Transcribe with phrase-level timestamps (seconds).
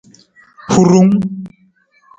[0.71, 1.13] Hurung.